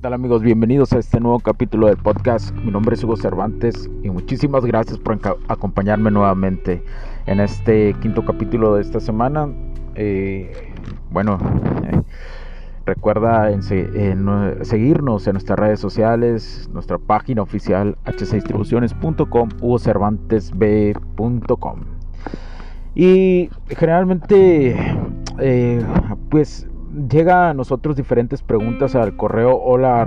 Tal 0.00 0.14
amigos? 0.14 0.42
Bienvenidos 0.42 0.94
a 0.94 0.98
este 0.98 1.20
nuevo 1.20 1.40
capítulo 1.40 1.88
del 1.88 1.98
podcast. 1.98 2.54
Mi 2.54 2.70
nombre 2.70 2.94
es 2.94 3.04
Hugo 3.04 3.18
Cervantes 3.18 3.90
y 4.02 4.08
muchísimas 4.08 4.64
gracias 4.64 4.98
por 4.98 5.20
acompañarme 5.48 6.10
nuevamente 6.10 6.82
en 7.26 7.40
este 7.40 7.92
quinto 8.00 8.24
capítulo 8.24 8.76
de 8.76 8.80
esta 8.80 8.98
semana. 8.98 9.50
Eh, 9.96 10.72
bueno, 11.10 11.36
eh, 11.84 12.00
recuerda 12.86 13.50
en, 13.50 13.62
seguirnos 13.62 15.26
en 15.26 15.34
nuestras 15.34 15.58
redes 15.58 15.80
sociales, 15.80 16.70
nuestra 16.72 16.96
página 16.96 17.42
oficial 17.42 17.98
hcdistribuciones.com, 18.06 19.50
hugocervantesb.com. 19.60 21.80
Y 22.94 23.50
generalmente, 23.68 24.96
eh, 25.40 25.84
pues 26.30 26.69
llega 27.08 27.50
a 27.50 27.54
nosotros 27.54 27.96
diferentes 27.96 28.42
preguntas 28.42 28.94
al 28.94 29.16
correo 29.16 29.56
hola 29.56 30.04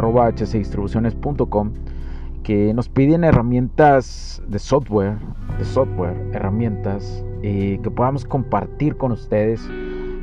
que 2.43 2.73
nos 2.73 2.89
piden 2.89 3.23
herramientas 3.23 4.41
de 4.47 4.59
software, 4.59 5.17
de 5.57 5.65
software, 5.65 6.15
herramientas 6.33 7.23
eh, 7.41 7.79
que 7.81 7.89
podamos 7.89 8.25
compartir 8.25 8.97
con 8.97 9.13
ustedes 9.13 9.61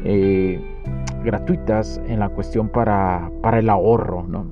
eh, 0.04 0.60
gratuitas 1.24 2.00
en 2.06 2.20
la 2.20 2.28
cuestión 2.28 2.68
para, 2.68 3.30
para 3.42 3.58
el 3.58 3.70
ahorro, 3.70 4.24
¿no? 4.28 4.46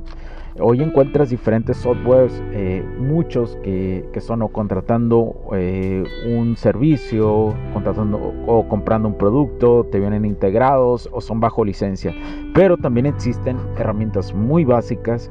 Hoy 0.60 0.82
encuentras 0.82 1.30
diferentes 1.30 1.76
softwares, 1.76 2.42
eh, 2.52 2.84
muchos 2.98 3.56
que, 3.62 4.20
son 4.20 4.42
o 4.42 4.48
contratando 4.48 5.36
eh, 5.54 6.02
un 6.26 6.56
servicio, 6.56 7.54
contratando 7.72 8.34
o 8.46 8.68
comprando 8.68 9.06
un 9.06 9.16
producto, 9.16 9.86
te 9.90 10.00
vienen 10.00 10.24
integrados 10.24 11.08
o 11.12 11.20
son 11.20 11.38
bajo 11.38 11.64
licencia. 11.64 12.12
Pero 12.54 12.76
también 12.76 13.06
existen 13.06 13.56
herramientas 13.78 14.34
muy 14.34 14.64
básicas 14.64 15.30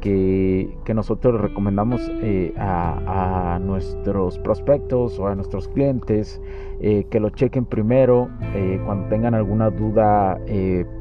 que, 0.00 0.76
nosotros 0.94 1.40
recomendamos 1.40 2.02
eh, 2.20 2.52
a, 2.58 3.58
nuestros 3.62 4.38
prospectos 4.40 5.18
o 5.18 5.26
a 5.26 5.34
nuestros 5.34 5.68
clientes 5.68 6.40
que 6.80 7.20
lo 7.20 7.30
chequen 7.30 7.64
primero 7.64 8.28
cuando 8.84 9.08
tengan 9.08 9.34
alguna 9.34 9.70
duda 9.70 10.38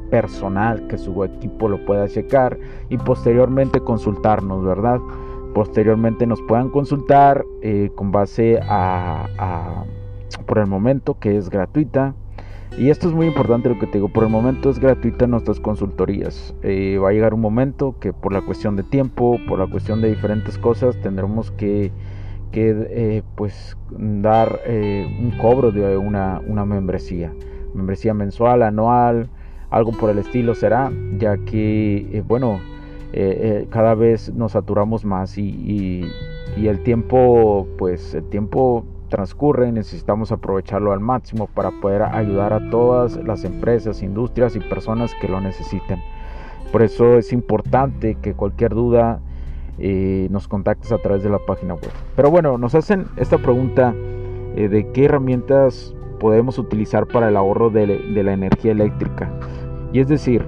personal 0.10 0.88
que 0.88 0.98
su 0.98 1.24
equipo 1.24 1.68
lo 1.70 1.84
pueda 1.86 2.08
checar 2.08 2.58
y 2.90 2.98
posteriormente 2.98 3.80
consultarnos, 3.80 4.64
¿verdad? 4.64 5.00
Posteriormente 5.54 6.28
nos 6.28 6.42
puedan 6.42 6.70
consultar 6.70 7.46
eh, 7.62 7.90
con 7.96 8.12
base 8.12 8.60
a, 8.62 9.86
por 10.46 10.58
el 10.60 10.68
momento 10.68 11.18
que 11.20 11.38
es 11.38 11.50
gratuita. 11.50 12.14
Y 12.78 12.90
esto 12.90 13.08
es 13.08 13.14
muy 13.14 13.28
importante 13.28 13.70
lo 13.70 13.80
que 13.80 13.88
te 13.88 14.00
digo, 14.00 14.10
por 14.10 14.26
el 14.26 14.30
momento 14.30 14.70
es 14.70 14.80
gratuita 14.80 15.28
nuestras 15.28 15.62
consultorías. 15.62 16.54
Eh, 16.62 16.98
va 17.02 17.10
a 17.10 17.14
llegar 17.14 17.34
un 17.34 17.40
momento 17.40 17.96
que 18.02 18.12
por 18.12 18.34
la 18.34 18.42
cuestión 18.42 18.76
de 18.76 18.84
tiempo, 18.84 19.40
por 19.48 19.60
la 19.60 19.68
cuestión 19.68 20.02
de 20.02 20.10
diferentes 20.10 20.58
cosas, 20.58 21.00
tendremos 21.02 21.52
que, 21.52 21.94
que 22.52 22.88
eh, 22.90 23.24
pues 23.36 23.78
dar 23.98 24.60
un 24.68 25.32
cobro 25.42 25.72
de 25.72 25.96
una, 25.96 26.42
una 26.46 26.66
membresía. 26.66 27.32
Membresía 27.74 28.14
mensual, 28.14 28.62
anual, 28.62 29.30
algo 29.76 29.92
por 29.92 30.10
el 30.10 30.20
estilo 30.20 30.56
será, 30.56 30.90
ya 31.18 31.36
que, 31.36 31.98
eh, 32.14 32.24
bueno, 32.26 32.62
eh, 33.12 33.64
eh, 33.64 33.68
cada 33.70 33.94
vez 33.94 34.34
nos 34.34 34.54
saturamos 34.54 35.04
más 35.04 35.38
y, 35.38 36.10
el 36.56 36.82
tiempo, 36.84 37.68
pues 37.78 38.14
el 38.14 38.24
tiempo 38.30 38.86
transcurre 39.10 39.68
y 39.68 39.74
necesitamos 39.74 40.32
aprovecharlo 40.32 40.94
al 40.94 41.02
máximo 41.02 41.48
para 41.54 41.72
poder 41.82 42.04
ayudar 42.04 42.54
a 42.54 42.70
todas 42.70 43.18
las 43.18 43.44
empresas, 43.44 44.02
industrias 44.02 44.56
y 44.56 44.62
personas 44.62 45.14
que 45.20 45.28
lo 45.28 45.42
necesiten. 45.42 46.00
Por 46.72 46.82
eso 46.82 47.18
es 47.18 47.34
importante 47.34 48.16
que 48.22 48.34
cualquier 48.34 48.74
duda 48.74 49.20
nos 50.30 50.48
contactes 50.48 50.94
a 50.94 51.00
través 51.00 51.22
de 51.22 51.30
la 51.30 51.40
página 51.40 51.74
web. 51.74 51.92
Pero 52.16 52.32
bueno, 52.32 52.58
nos 52.58 52.76
hacen 52.76 53.08
esta 53.18 53.38
pregunta 53.40 53.94
de 53.94 54.90
qué 54.94 55.04
herramientas 55.04 55.94
podemos 56.22 56.58
utilizar 56.58 57.08
para 57.08 57.28
el 57.28 57.36
ahorro 57.36 57.70
de 57.70 58.24
la 58.24 58.32
energía 58.32 58.72
eléctrica. 58.72 59.30
Y 59.96 60.02
es 60.02 60.10
decir, 60.10 60.46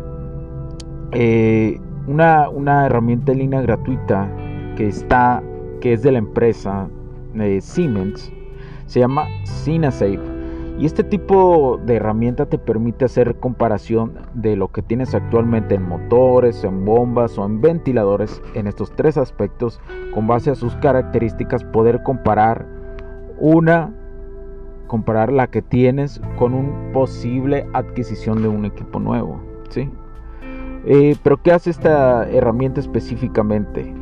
eh, 1.13 1.79
una, 2.05 2.85
herramienta 2.85 3.31
en 3.31 3.37
línea 3.37 3.61
gratuita 3.61 4.29
que 4.75 4.87
está, 4.87 5.41
que 5.79 5.93
es 5.93 6.03
de 6.03 6.11
la 6.11 6.17
empresa 6.17 6.89
eh, 7.33 7.61
Siemens, 7.61 8.29
se 8.87 8.99
llama 8.99 9.25
SinaSafe. 9.45 10.19
Y 10.77 10.85
este 10.85 11.01
tipo 11.01 11.79
de 11.85 11.95
herramienta 11.95 12.47
te 12.47 12.57
permite 12.57 13.05
hacer 13.05 13.37
comparación 13.37 14.15
de 14.33 14.57
lo 14.57 14.67
que 14.67 14.81
tienes 14.81 15.15
actualmente 15.15 15.75
en 15.75 15.83
motores, 15.83 16.65
en 16.65 16.83
bombas 16.83 17.37
o 17.37 17.45
en 17.45 17.61
ventiladores, 17.61 18.41
en 18.53 18.67
estos 18.67 18.91
tres 18.97 19.17
aspectos, 19.17 19.79
con 20.13 20.27
base 20.27 20.51
a 20.51 20.55
sus 20.55 20.75
características, 20.75 21.63
poder 21.63 22.03
comparar 22.03 22.65
una 23.39 23.93
comparar 24.87 25.31
la 25.31 25.47
que 25.47 25.61
tienes 25.61 26.21
con 26.37 26.53
un 26.53 26.91
posible 26.93 27.67
adquisición 27.73 28.41
de 28.41 28.47
un 28.47 28.65
equipo 28.65 28.99
nuevo. 28.99 29.39
¿sí? 29.69 29.89
Eh, 30.85 31.15
pero 31.23 31.37
¿qué 31.37 31.51
hace 31.51 31.69
esta 31.69 32.29
herramienta 32.29 32.79
específicamente? 32.79 33.93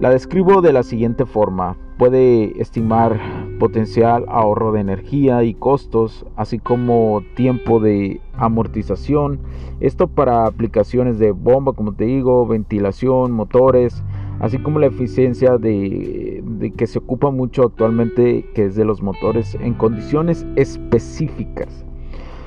La 0.00 0.10
describo 0.10 0.60
de 0.60 0.72
la 0.72 0.82
siguiente 0.82 1.24
forma. 1.24 1.76
Puede 1.96 2.60
estimar 2.60 3.18
potencial 3.58 4.26
ahorro 4.28 4.72
de 4.72 4.80
energía 4.80 5.42
y 5.44 5.54
costos, 5.54 6.26
así 6.36 6.58
como 6.58 7.22
tiempo 7.34 7.80
de 7.80 8.20
amortización. 8.34 9.40
Esto 9.80 10.06
para 10.06 10.44
aplicaciones 10.44 11.18
de 11.18 11.30
bomba, 11.30 11.72
como 11.72 11.94
te 11.94 12.04
digo, 12.04 12.46
ventilación, 12.46 13.32
motores, 13.32 14.02
así 14.40 14.58
como 14.58 14.78
la 14.78 14.86
eficiencia 14.86 15.58
de, 15.58 16.72
que 16.76 16.86
se 16.86 16.98
ocupa 16.98 17.30
mucho 17.30 17.64
actualmente, 17.64 18.44
que 18.54 18.66
es 18.66 18.76
de 18.76 18.84
los 18.84 19.02
motores 19.02 19.54
en 19.56 19.74
condiciones 19.74 20.46
específicas. 20.56 21.84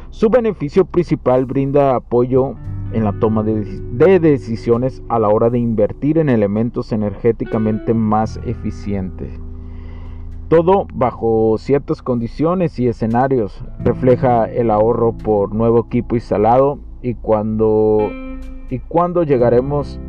Su 0.10 0.30
beneficio 0.30 0.86
principal 0.86 1.46
brinda 1.46 1.96
apoyo 1.96 2.56
en 2.94 3.04
la 3.04 3.14
toma 3.20 3.44
de, 3.44 3.64
de, 3.94 4.20
decisiones 4.20 5.04
a 5.08 5.20
la 5.20 5.30
hora 5.30 5.50
de 5.50 5.60
invertir 5.60 6.18
en 6.18 6.30
elementos 6.30 6.92
energéticamente 6.92 7.94
más 7.94 8.40
eficientes. 8.46 9.40
Todo 10.48 10.88
bajo 10.96 11.56
ciertas 11.60 12.02
condiciones 12.02 12.80
y 12.80 12.88
escenarios. 12.88 13.64
Refleja 13.84 14.46
el 14.46 14.72
ahorro 14.72 15.14
por 15.14 15.54
nuevo 15.54 15.86
equipo 15.86 16.16
instalado 16.16 16.80
y 17.04 17.14
cuando, 17.14 18.10
y 18.72 18.80
cuando 18.80 19.22
llegaremos 19.22 20.00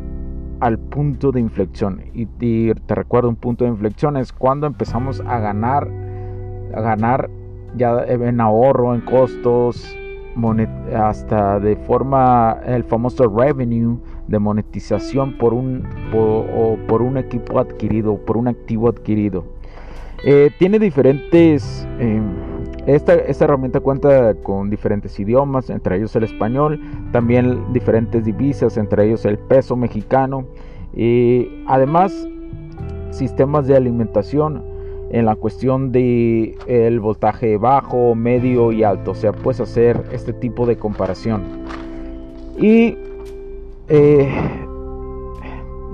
al 0.61 0.79
punto 0.79 1.31
de 1.31 1.41
inflexión. 1.41 2.01
Y, 2.13 2.25
te 2.27 2.95
recuerdo 2.95 3.27
un 3.27 3.35
punto 3.35 3.65
de 3.65 3.71
inflexión 3.71 4.15
es 4.15 4.31
cuando 4.31 4.67
empezamos 4.67 5.21
a 5.27 5.39
ganar, 5.39 5.89
a 6.73 6.81
ganar 6.81 7.29
ya 7.75 8.03
en 8.05 8.39
ahorro, 8.39 8.95
en 8.95 9.01
costos, 9.01 9.97
hasta 10.95 11.59
de 11.59 11.75
forma 11.75 12.59
el 12.65 12.83
famoso 12.85 13.27
revenue 13.27 13.97
de 14.27 14.39
monetización 14.39 15.37
por 15.37 15.53
un 15.53 15.83
por, 16.11 16.79
por 16.87 17.01
un 17.01 17.17
equipo 17.17 17.59
adquirido, 17.59 18.17
por 18.17 18.37
un 18.37 18.47
activo 18.47 18.87
adquirido. 18.87 19.43
Eh, 20.23 20.51
tiene 20.59 20.79
diferentes 20.79 21.87
eh, 21.99 22.21
esta, 22.87 23.13
herramienta 23.13 23.79
cuenta 23.79 24.33
con 24.35 24.69
diferentes 24.69 25.19
idiomas, 25.19 25.69
entre 25.69 25.97
ellos 25.97 26.15
el 26.15 26.23
español, 26.23 26.79
también 27.11 27.73
diferentes 27.73 28.25
divisas, 28.25 28.77
entre 28.77 29.05
ellos 29.05 29.25
el 29.25 29.37
peso 29.37 29.75
mexicano, 29.75 30.45
y 30.95 31.63
además 31.67 32.27
sistemas 33.11 33.67
de 33.67 33.75
alimentación 33.75 34.63
en 35.11 35.25
la 35.25 35.35
cuestión 35.35 35.91
de 35.91 36.57
el 36.67 36.99
voltaje 36.99 37.57
bajo, 37.57 38.15
medio 38.15 38.71
y 38.71 38.83
alto, 38.83 39.11
o 39.11 39.15
sea, 39.15 39.31
puedes 39.31 39.59
hacer 39.59 40.03
este 40.11 40.33
tipo 40.33 40.65
de 40.65 40.77
comparación. 40.77 41.43
Y 42.57 42.97
eh, 43.89 44.29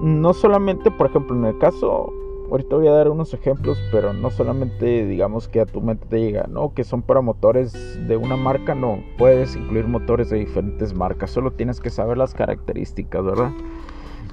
no 0.01 0.33
solamente, 0.33 0.91
por 0.91 1.07
ejemplo, 1.07 1.35
en 1.35 1.45
el 1.45 1.57
caso 1.57 2.13
ahorita 2.49 2.75
voy 2.75 2.87
a 2.87 2.91
dar 2.91 3.09
unos 3.09 3.33
ejemplos, 3.33 3.77
pero 3.91 4.13
no 4.13 4.29
solamente 4.31 5.05
digamos 5.05 5.47
que 5.47 5.59
a 5.61 5.65
tu 5.65 5.81
mente 5.81 6.05
te 6.07 6.19
llega, 6.19 6.47
no, 6.47 6.73
que 6.73 6.83
son 6.83 7.01
para 7.01 7.21
motores 7.21 7.99
de 8.07 8.17
una 8.17 8.35
marca, 8.35 8.75
no, 8.75 9.03
puedes 9.17 9.55
incluir 9.55 9.87
motores 9.87 10.29
de 10.29 10.39
diferentes 10.39 10.95
marcas, 10.95 11.31
solo 11.31 11.51
tienes 11.51 11.79
que 11.79 11.89
saber 11.89 12.17
las 12.17 12.33
características, 12.33 13.23
¿verdad? 13.23 13.51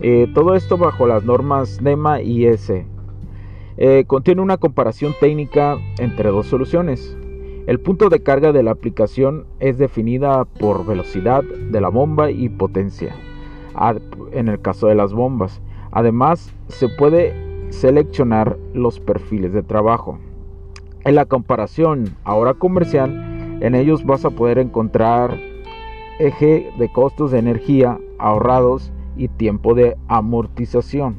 Eh, 0.00 0.28
todo 0.34 0.55
esto 0.55 0.76
bajo 0.76 1.06
las 1.06 1.25
normas 1.25 1.81
NEMA 1.81 2.20
y 2.20 2.46
ESE. 2.46 2.87
Eh, 3.76 4.05
contiene 4.06 4.40
una 4.40 4.56
comparación 4.56 5.14
técnica 5.20 5.78
entre 5.99 6.31
dos 6.31 6.46
soluciones. 6.46 7.16
El 7.66 7.81
punto 7.81 8.08
de 8.08 8.22
carga 8.22 8.52
de 8.52 8.62
la 8.62 8.72
aplicación 8.72 9.46
es 9.58 9.78
definida 9.78 10.44
por 10.44 10.84
velocidad 10.84 11.43
de 11.43 11.81
la 11.81 11.88
bomba 11.88 12.31
y 12.31 12.49
potencia, 12.50 13.14
en 14.32 14.49
el 14.49 14.61
caso 14.61 14.87
de 14.87 14.94
las 14.94 15.12
bombas. 15.12 15.62
Además, 15.90 16.52
se 16.69 16.88
puede 16.88 17.44
seleccionar 17.70 18.58
los 18.72 19.00
perfiles 19.00 19.52
de 19.52 19.62
trabajo. 19.62 20.19
En 21.05 21.14
la 21.14 21.26
comparación 21.26 22.16
ahora 22.25 22.55
comercial, 22.55 23.58
en 23.61 23.75
ellos 23.75 24.05
vas 24.05 24.25
a 24.25 24.31
poder 24.31 24.58
encontrar 24.58 25.38
eje 26.19 26.70
de 26.78 26.93
costos 26.93 27.31
de 27.31 27.38
energía 27.38 27.99
ahorrados 28.19 28.93
y 29.16 29.28
tiempo 29.28 29.75
de 29.75 29.96
amortización. 30.08 31.16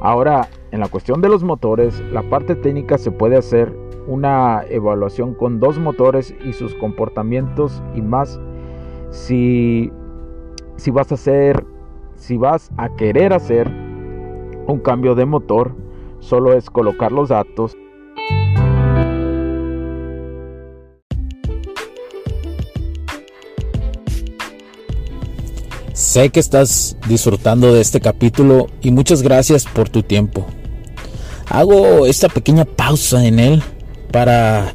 Ahora, 0.00 0.48
en 0.70 0.80
la 0.80 0.88
cuestión 0.88 1.20
de 1.20 1.28
los 1.28 1.42
motores, 1.42 2.00
la 2.12 2.22
parte 2.22 2.54
técnica 2.54 2.98
se 2.98 3.10
puede 3.10 3.36
hacer 3.36 3.72
una 4.06 4.64
evaluación 4.68 5.34
con 5.34 5.60
dos 5.60 5.78
motores 5.78 6.34
y 6.44 6.52
sus 6.52 6.74
comportamientos 6.74 7.82
y 7.94 8.02
más 8.02 8.38
si, 9.10 9.90
si 10.76 10.90
vas 10.90 11.10
a 11.10 11.14
hacer 11.14 11.64
si 12.16 12.36
vas 12.36 12.70
a 12.76 12.88
querer 12.96 13.32
hacer 13.32 13.70
un 14.66 14.80
cambio 14.80 15.14
de 15.14 15.26
motor 15.26 15.74
solo 16.20 16.54
es 16.54 16.70
colocar 16.70 17.12
los 17.12 17.28
datos 17.28 17.76
Sé 25.94 26.30
que 26.30 26.40
estás 26.40 26.96
disfrutando 27.08 27.72
de 27.72 27.80
este 27.80 28.00
capítulo 28.00 28.66
y 28.82 28.90
muchas 28.90 29.22
gracias 29.22 29.64
por 29.64 29.88
tu 29.88 30.02
tiempo. 30.02 30.44
Hago 31.48 32.06
esta 32.06 32.28
pequeña 32.28 32.64
pausa 32.64 33.24
en 33.24 33.38
él 33.38 33.62
para 34.10 34.74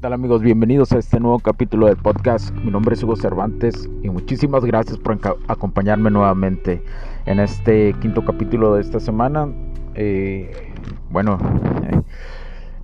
Tal 0.00 0.12
amigos? 0.14 0.40
Bienvenidos 0.40 0.92
a 0.92 0.98
este 0.98 1.20
nuevo 1.20 1.40
capítulo 1.40 1.86
del 1.86 1.98
podcast. 1.98 2.54
Mi 2.54 2.70
nombre 2.70 2.94
es 2.94 3.02
Hugo 3.02 3.16
Cervantes 3.16 3.90
y 4.02 4.08
muchísimas 4.08 4.64
gracias 4.64 4.96
por 4.96 5.18
acompañarme 5.46 6.10
nuevamente 6.10 6.82
en 7.26 7.38
este 7.38 7.92
quinto 8.00 8.24
capítulo 8.24 8.76
de 8.76 8.80
esta 8.80 8.98
semana. 8.98 9.50
Eh, 9.94 10.72
bueno, 11.10 11.36
eh, 11.84 12.00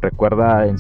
recuerda 0.02 0.66
en, 0.66 0.76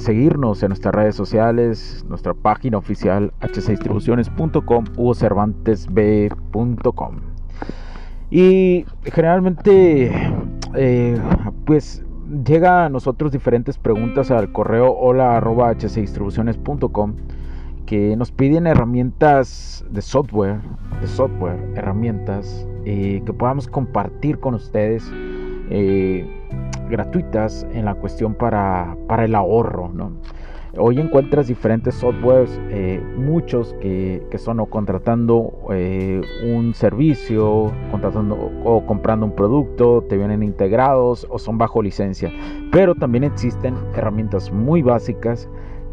seguirnos 0.00 0.62
en 0.62 0.70
nuestras 0.70 0.94
redes 0.94 1.16
sociales, 1.16 2.06
nuestra 2.08 2.32
página 2.32 2.78
oficial 2.78 3.34
hcdistribuciones.com, 3.40 4.84
hugocervantesb.com. 4.96 7.16
Y 8.30 8.86
generalmente, 9.04 10.10
eh, 10.74 11.20
pues 11.66 12.05
llega 12.44 12.84
a 12.84 12.88
nosotros 12.88 13.32
diferentes 13.32 13.78
preguntas 13.78 14.30
al 14.30 14.52
correo 14.52 14.92
hola 14.92 15.36
arroba 15.36 15.72
hcdistribuciones.com 15.74 17.14
que 17.86 18.16
nos 18.16 18.32
piden 18.32 18.66
herramientas 18.66 19.84
de 19.90 20.02
software, 20.02 20.60
de 21.00 21.06
software, 21.06 21.58
herramientas 21.76 22.66
eh, 22.84 23.22
que 23.24 23.32
podamos 23.32 23.68
compartir 23.68 24.40
con 24.40 24.54
ustedes 24.54 25.08
eh, 25.70 26.26
gratuitas 26.90 27.66
en 27.72 27.84
la 27.84 27.94
cuestión 27.94 28.34
para, 28.34 28.96
para 29.06 29.24
el 29.24 29.34
ahorro, 29.34 29.90
¿no? 29.92 30.12
Hoy 30.78 31.00
encuentras 31.00 31.46
diferentes 31.46 31.94
softwares, 31.94 32.60
eh, 32.70 33.02
muchos 33.16 33.74
que, 33.80 34.20
son 34.36 34.60
o 34.60 34.66
contratando 34.66 35.54
eh, 35.72 36.20
un 36.44 36.74
servicio, 36.74 37.72
contratando 37.90 38.34
o 38.62 38.84
comprando 38.84 39.24
un 39.24 39.34
producto, 39.34 40.04
te 40.06 40.18
vienen 40.18 40.42
integrados 40.42 41.26
o 41.30 41.38
son 41.38 41.56
bajo 41.56 41.80
licencia. 41.80 42.30
Pero 42.72 42.94
también 42.94 43.24
existen 43.24 43.74
herramientas 43.94 44.52
muy 44.52 44.82
básicas 44.82 45.48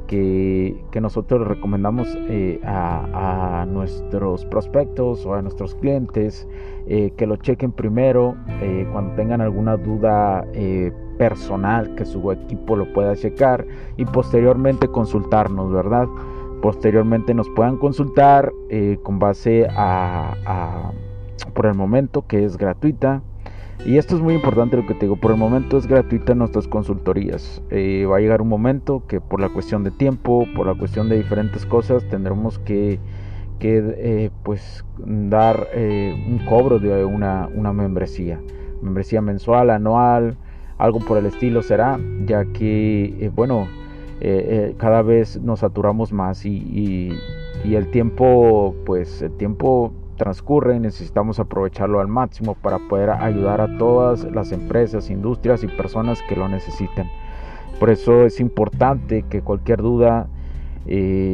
que, 0.07 0.75
nosotros 1.01 1.47
recomendamos 1.47 2.07
eh, 2.27 2.59
a, 2.65 3.65
nuestros 3.69 4.45
prospectos 4.45 5.25
o 5.25 5.33
a 5.33 5.41
nuestros 5.41 5.75
clientes 5.75 6.47
que 6.87 7.25
lo 7.25 7.37
chequen 7.37 7.71
primero 7.71 8.35
cuando 8.91 9.15
tengan 9.15 9.39
alguna 9.39 9.77
duda 9.77 10.45
personal 11.17 11.95
que 11.95 12.05
su 12.05 12.31
equipo 12.31 12.75
lo 12.75 12.91
pueda 12.93 13.15
checar 13.15 13.65
y 13.97 14.05
posteriormente 14.05 14.87
consultarnos, 14.87 15.71
¿verdad? 15.71 16.07
Posteriormente 16.61 17.33
nos 17.33 17.49
puedan 17.49 17.77
consultar 17.77 18.51
eh, 18.69 18.97
con 19.03 19.19
base 19.19 19.67
a, 19.69 20.91
por 21.53 21.65
el 21.65 21.73
momento 21.73 22.25
que 22.25 22.45
es 22.45 22.57
gratuita. 22.57 23.21
Y 23.85 23.97
esto 23.97 24.15
es 24.15 24.21
muy 24.21 24.35
importante 24.35 24.77
lo 24.77 24.85
que 24.87 24.93
te 24.93 25.01
digo, 25.01 25.17
por 25.17 25.31
el 25.31 25.37
momento 25.37 25.77
es 25.77 25.87
gratuita 25.87 26.35
nuestras 26.35 26.69
consultorías. 26.69 27.61
Eh, 27.69 28.05
va 28.09 28.17
a 28.17 28.19
llegar 28.21 28.41
un 28.41 28.47
momento 28.47 29.03
que 29.07 29.19
por 29.19 29.41
la 29.41 29.49
cuestión 29.49 29.83
de 29.83 29.91
tiempo, 29.91 30.45
por 30.55 30.67
la 30.67 30.75
cuestión 30.75 31.09
de 31.09 31.17
diferentes 31.17 31.65
cosas, 31.65 32.07
tendremos 32.07 32.59
que, 32.59 32.99
que 33.59 33.83
eh, 33.97 34.29
pues 34.43 34.85
dar 35.05 35.67
un 35.75 36.39
cobro 36.47 36.79
de 36.79 37.03
una, 37.03 37.49
una 37.53 37.73
membresía. 37.73 38.39
Membresía 38.81 39.21
mensual, 39.21 39.69
anual, 39.69 40.37
algo 40.77 40.99
por 40.99 41.17
el 41.17 41.25
estilo 41.25 41.61
será, 41.61 41.99
ya 42.25 42.45
que, 42.45 43.15
eh, 43.19 43.31
bueno, 43.33 43.67
eh, 44.21 44.71
eh, 44.71 44.75
cada 44.77 45.01
vez 45.01 45.39
nos 45.41 45.59
saturamos 45.59 46.11
más 46.11 46.45
y, 46.45 47.11
el 47.63 47.89
tiempo, 47.91 48.75
pues 48.85 49.21
el 49.21 49.31
tiempo 49.37 49.93
transcurre 50.17 50.75
y 50.75 50.79
necesitamos 50.79 51.39
aprovecharlo 51.39 52.01
al 52.01 52.07
máximo 52.07 52.55
para 52.55 52.77
poder 52.77 53.09
ayudar 53.09 53.61
a 53.61 53.77
todas 53.77 54.25
las 54.25 54.51
empresas, 54.51 55.09
industrias 55.09 55.63
y 55.63 55.67
personas 55.67 56.21
que 56.27 56.35
lo 56.35 56.49
necesiten. 56.49 57.07
Por 57.79 57.89
eso 57.89 58.25
es 58.25 58.39
importante 58.39 59.23
que 59.29 59.41
cualquier 59.41 59.81
duda 59.81 60.27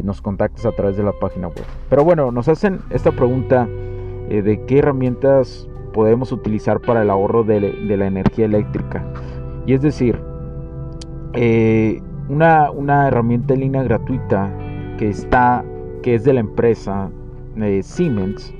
nos 0.03 0.22
contactes 0.22 0.67
a 0.67 0.72
través 0.72 0.96
de 0.96 1.03
la 1.03 1.13
página 1.13 1.48
web. 1.48 1.65
Pero 1.89 2.03
bueno, 2.03 2.31
nos 2.31 2.48
hacen 2.48 2.79
esta 2.91 3.12
pregunta 3.12 3.65
de 3.65 4.63
qué 4.67 4.77
herramientas 4.77 5.67
podemos 5.89 6.31
utilizar 6.31 6.79
para 6.79 7.01
el 7.01 7.10
ahorro 7.10 7.43
de, 7.43 7.60
la 7.60 8.08
energía 8.08 8.46
eléctrica. 8.46 9.03
Y 9.66 9.74
es 9.74 9.82
decir, 9.82 10.20
eh, 11.34 12.01
una, 12.30 13.08
herramienta 13.08 13.54
en 13.54 13.62
línea 13.62 13.84
gratuita 13.84 14.51
que 14.98 15.10
está, 15.10 15.63
que 16.01 16.16
es 16.16 16.24
de 16.24 16.34
la 16.34 16.39
empresa 16.39 17.10
eh, 17.58 17.82
Siemens, 17.84 18.54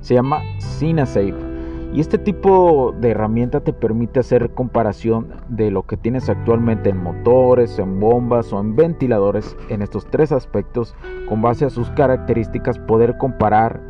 se 0.00 0.14
llama 0.14 0.40
SinaSafe. 0.58 1.52
Y 1.94 2.00
este 2.00 2.16
tipo 2.16 2.94
de 3.00 3.10
herramienta 3.10 3.60
te 3.60 3.74
permite 3.74 4.20
hacer 4.20 4.50
comparación 4.54 5.28
de 5.48 5.70
lo 5.70 5.82
que 5.82 5.98
tienes 5.98 6.30
actualmente 6.30 6.88
en 6.88 6.96
motores, 6.96 7.78
en 7.78 8.00
bombas 8.00 8.50
o 8.52 8.60
en 8.60 8.74
ventiladores, 8.76 9.56
en 9.68 9.82
estos 9.82 10.06
tres 10.06 10.32
aspectos, 10.32 10.94
con 11.28 11.42
base 11.42 11.66
a 11.66 11.70
sus 11.70 11.90
características, 11.90 12.78
poder 12.78 13.18
comparar 13.18 13.80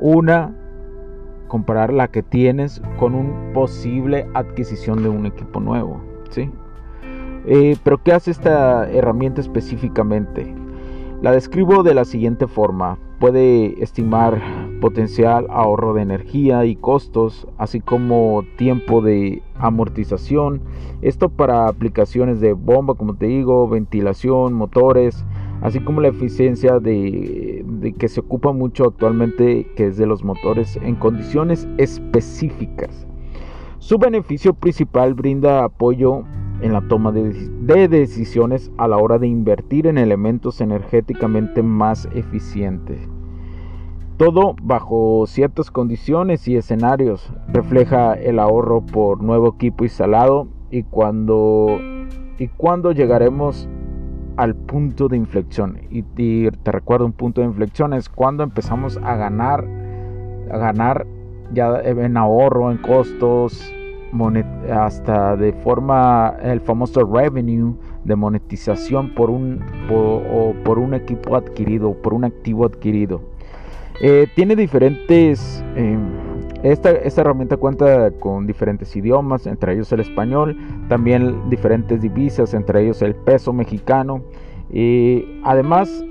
una 0.00 0.52
comparar 1.48 1.92
la 1.92 2.08
que 2.08 2.22
tienes 2.22 2.80
con 2.98 3.14
un 3.14 3.52
posible 3.52 4.28
adquisición 4.34 5.02
de 5.02 5.08
un 5.08 5.26
equipo 5.26 5.60
nuevo. 5.60 6.00
¿sí? 6.30 6.50
Eh, 7.46 7.76
pero 7.82 7.98
¿qué 8.02 8.12
hace 8.12 8.30
esta 8.30 8.88
herramienta 8.90 9.40
específicamente? 9.40 10.54
La 11.20 11.32
describo 11.32 11.82
de 11.82 11.94
la 11.94 12.04
siguiente 12.04 12.46
forma. 12.46 12.98
Puede 13.18 13.82
estimar 13.82 14.40
potencial 14.80 15.46
ahorro 15.50 15.92
de 15.94 16.02
energía 16.02 16.64
y 16.64 16.76
costos, 16.76 17.48
así 17.58 17.80
como 17.80 18.44
tiempo 18.56 19.00
de 19.02 19.42
amortización. 19.56 20.60
Esto 21.02 21.28
para 21.28 21.66
aplicaciones 21.66 22.40
de 22.40 22.52
bomba, 22.52 22.94
como 22.94 23.14
te 23.14 23.26
digo, 23.26 23.68
ventilación, 23.68 24.52
motores, 24.52 25.24
así 25.62 25.80
como 25.80 26.00
la 26.00 26.08
eficiencia 26.08 26.78
de, 26.78 27.64
que 27.98 28.08
se 28.08 28.20
ocupa 28.20 28.52
mucho 28.52 28.84
actualmente, 28.84 29.66
que 29.76 29.86
es 29.86 29.96
de 29.96 30.06
los 30.06 30.24
motores 30.24 30.78
en 30.82 30.94
condiciones 30.94 31.68
específicas. 31.78 33.06
Su 33.78 33.98
beneficio 33.98 34.54
principal 34.54 35.14
brinda 35.14 35.64
apoyo 35.64 36.24
en 36.60 36.72
la 36.72 36.80
toma 36.88 37.12
de, 37.12 37.32
de 37.32 37.88
decisiones 37.88 38.70
a 38.76 38.88
la 38.88 38.96
hora 38.96 39.18
de 39.18 39.28
invertir 39.28 39.86
en 39.86 39.98
elementos 39.98 40.60
energéticamente 40.60 41.62
más 41.62 42.08
eficientes. 42.14 43.08
Todo 44.16 44.56
bajo 44.60 45.24
ciertas 45.28 45.70
condiciones 45.70 46.48
y 46.48 46.56
escenarios. 46.56 47.32
Refleja 47.52 48.14
el 48.14 48.40
ahorro 48.40 48.80
por 48.84 49.22
nuevo 49.22 49.54
equipo 49.54 49.84
instalado 49.84 50.48
y 50.72 50.82
cuando, 50.82 51.78
y 52.36 52.48
cuando 52.48 52.90
llegaremos 52.90 53.68
al 54.38 54.54
punto 54.54 55.08
de 55.08 55.16
inflexión. 55.16 55.78
Y, 55.90 56.02
te 56.02 56.72
recuerdo 56.72 57.04
un 57.04 57.12
punto 57.12 57.40
de 57.40 57.48
inflexión 57.48 57.92
es 57.92 58.08
cuando 58.08 58.44
empezamos 58.44 58.96
a 58.98 59.16
ganar, 59.16 59.66
a 60.50 60.56
ganar 60.56 61.06
ya 61.52 61.80
en 61.80 62.16
ahorro, 62.16 62.70
en 62.70 62.78
costos, 62.78 63.74
hasta 64.72 65.36
de 65.36 65.52
forma 65.52 66.36
el 66.40 66.60
famoso 66.60 67.04
revenue 67.04 67.74
de 68.04 68.16
monetización 68.16 69.12
por 69.14 69.28
un, 69.28 69.60
por, 69.88 70.54
por 70.62 70.78
un 70.78 70.94
equipo 70.94 71.36
adquirido, 71.36 71.92
por 71.94 72.14
un 72.14 72.24
activo 72.24 72.64
adquirido. 72.64 73.20
Eh, 74.00 74.28
tiene 74.36 74.54
diferentes... 74.54 75.64
Em, 75.74 76.27
esta, 76.62 76.90
herramienta 76.90 77.56
cuenta 77.56 78.10
con 78.12 78.46
diferentes 78.46 78.94
idiomas, 78.96 79.46
entre 79.46 79.74
ellos 79.74 79.92
el 79.92 80.00
español, 80.00 80.56
también 80.88 81.48
diferentes 81.50 82.00
divisas, 82.00 82.52
entre 82.54 82.82
ellos 82.82 83.00
el 83.02 83.14
peso 83.14 83.52
mexicano, 83.52 84.22
y 84.70 85.40
además 85.44 86.04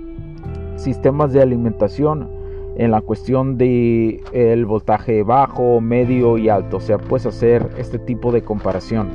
sistemas 0.78 1.34
de 1.34 1.42
alimentación 1.42 2.30
en 2.78 2.92
la 2.92 3.02
cuestión 3.02 3.58
de 3.58 4.24
el 4.32 4.66
voltaje 4.66 5.24
bajo, 5.24 5.82
medio 5.82 6.38
y 6.38 6.48
alto, 6.48 6.78
o 6.78 6.82
sea, 6.82 6.98
puedes 6.98 7.26
hacer 7.26 7.68
este 7.78 8.00
tipo 8.00 8.32
de 8.32 8.44
comparación. 8.44 9.10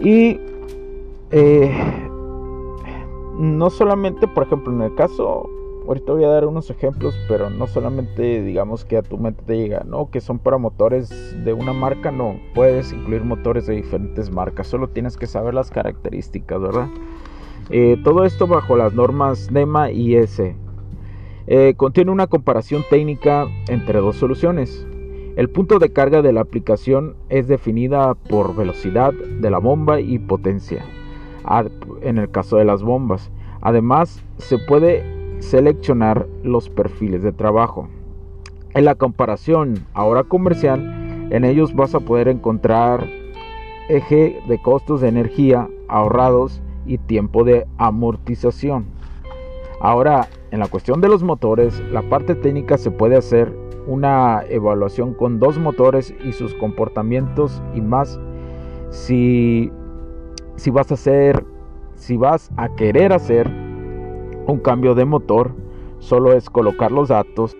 Y 0.00 0.38
eh, 1.32 1.70
no 3.38 3.68
solamente, 3.70 4.28
por 4.28 4.44
ejemplo, 4.44 4.72
en 4.72 4.82
el 4.82 4.94
caso 4.94 5.50
ahorita 5.86 6.12
voy 6.12 6.24
a 6.24 6.28
dar 6.28 6.46
unos 6.46 6.70
ejemplos, 6.70 7.14
pero 7.28 7.50
no 7.50 7.66
solamente 7.66 8.42
digamos 8.42 8.84
que 8.84 8.96
a 8.96 9.02
tu 9.02 9.18
mente 9.18 9.42
te 9.46 9.56
llega, 9.56 9.84
no, 9.84 10.10
que 10.10 10.20
son 10.20 10.38
para 10.38 10.58
motores 10.58 11.36
de 11.44 11.52
una 11.52 11.72
marca, 11.72 12.10
no, 12.10 12.38
puedes 12.54 12.92
incluir 12.92 13.24
motores 13.24 13.66
de 13.66 13.74
diferentes 13.74 14.30
marcas, 14.30 14.66
solo 14.66 14.88
tienes 14.88 15.16
que 15.16 15.26
saber 15.26 15.54
las 15.54 15.70
características, 15.70 16.60
¿verdad? 16.60 16.88
Eh, 17.70 17.96
todo 18.04 18.24
esto 18.24 18.46
bajo 18.46 18.76
las 18.76 18.94
normas 18.94 19.50
NEMA 19.50 19.90
y 19.90 20.16
S. 20.16 20.54
Eh, 21.46 21.74
contiene 21.76 22.10
una 22.10 22.26
comparación 22.26 22.82
técnica 22.88 23.46
entre 23.68 24.00
dos 24.00 24.16
soluciones. 24.16 24.86
El 25.36 25.50
punto 25.50 25.78
de 25.78 25.92
carga 25.92 26.22
de 26.22 26.32
la 26.32 26.42
aplicación 26.42 27.16
es 27.28 27.48
definida 27.48 28.14
por 28.14 28.54
velocidad 28.54 29.12
de 29.12 29.50
la 29.50 29.58
bomba 29.58 30.00
y 30.00 30.18
potencia, 30.18 30.84
en 32.02 32.18
el 32.18 32.30
caso 32.30 32.56
de 32.56 32.64
las 32.64 32.82
bombas. 32.82 33.30
Además, 33.60 34.22
se 34.38 34.58
puede 34.58 35.13
seleccionar 35.44 36.26
los 36.42 36.68
perfiles 36.68 37.22
de 37.22 37.32
trabajo. 37.32 37.88
En 38.74 38.84
la 38.84 38.94
comparación 38.94 39.86
ahora 39.92 40.24
comercial, 40.24 41.28
en 41.30 41.44
ellos 41.44 41.74
vas 41.74 41.94
a 41.94 42.00
poder 42.00 42.28
encontrar 42.28 43.08
eje 43.88 44.40
de 44.48 44.60
costos 44.60 45.00
de 45.00 45.08
energía 45.08 45.68
ahorrados 45.88 46.62
y 46.86 46.98
tiempo 46.98 47.44
de 47.44 47.66
amortización. 47.78 48.86
Ahora, 49.80 50.28
en 50.50 50.60
la 50.60 50.68
cuestión 50.68 51.00
de 51.00 51.08
los 51.08 51.22
motores, 51.22 51.80
la 51.90 52.02
parte 52.02 52.34
técnica 52.34 52.78
se 52.78 52.90
puede 52.90 53.16
hacer 53.16 53.52
una 53.86 54.42
evaluación 54.48 55.12
con 55.12 55.38
dos 55.38 55.58
motores 55.58 56.14
y 56.24 56.32
sus 56.32 56.54
comportamientos 56.54 57.62
y 57.74 57.80
más 57.80 58.18
si, 58.90 59.70
si 60.56 60.70
vas 60.70 60.90
a 60.90 60.94
hacer 60.94 61.44
si 61.94 62.16
vas 62.16 62.50
a 62.56 62.68
querer 62.74 63.12
hacer 63.12 63.50
un 64.46 64.60
cambio 64.60 64.94
de 64.94 65.04
motor 65.04 65.54
solo 66.00 66.34
es 66.34 66.50
colocar 66.50 66.92
los 66.92 67.08
datos. 67.08 67.56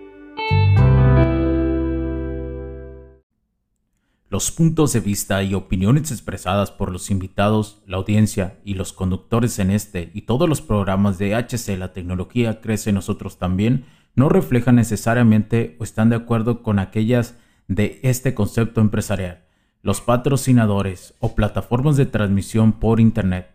Los 4.29 4.51
puntos 4.51 4.91
de 4.91 4.99
vista 4.99 5.41
y 5.43 5.53
opiniones 5.53 6.11
expresadas 6.11 6.69
por 6.69 6.91
los 6.91 7.09
invitados, 7.09 7.81
la 7.87 7.97
audiencia 7.97 8.59
y 8.65 8.73
los 8.73 8.91
conductores 8.91 9.59
en 9.59 9.71
este 9.71 10.11
y 10.13 10.23
todos 10.23 10.49
los 10.49 10.61
programas 10.61 11.17
de 11.17 11.35
HC 11.35 11.77
La 11.77 11.93
tecnología 11.93 12.59
crece 12.59 12.91
nosotros 12.91 13.37
también 13.37 13.85
no 14.15 14.29
reflejan 14.29 14.75
necesariamente 14.75 15.77
o 15.79 15.83
están 15.83 16.09
de 16.09 16.17
acuerdo 16.17 16.63
con 16.63 16.79
aquellas 16.79 17.37
de 17.67 17.99
este 18.03 18.33
concepto 18.33 18.81
empresarial. 18.81 19.45
Los 19.81 20.01
patrocinadores 20.01 21.13
o 21.19 21.35
plataformas 21.35 21.95
de 21.95 22.05
transmisión 22.05 22.73
por 22.73 22.99
Internet 22.99 23.54